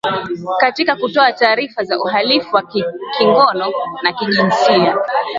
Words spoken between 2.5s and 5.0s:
wa kingono na kijinsia